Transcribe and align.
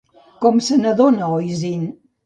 Com 0.45 0.57
se 0.69 0.79
n'adona 0.85 1.31
Oisín? 1.37 1.89